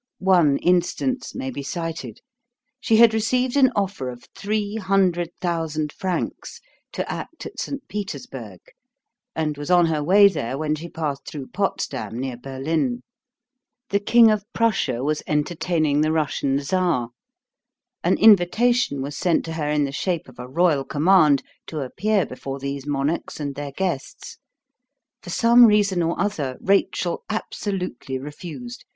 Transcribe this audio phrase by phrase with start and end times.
[0.17, 2.21] One instance may be cited.
[2.79, 6.59] She had received an offer of three hundred thousand francs
[6.93, 7.87] to act at St.
[7.87, 8.59] Petersburg,
[9.35, 13.03] and was on her way there when she passed through Potsdam, near Berlin.
[13.91, 17.09] The King of Prussia was entertaining the Russian Czar.
[18.03, 22.25] An invitation was sent to her in the shape of a royal command to appear
[22.25, 24.39] before these monarchs and their guests.
[25.21, 28.83] For some reason or other Rachel absolutely refused.